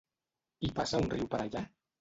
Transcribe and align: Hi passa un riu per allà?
Hi 0.67 0.71
passa 0.81 1.03
un 1.05 1.13
riu 1.15 1.31
per 1.35 1.45
allà? 1.45 1.67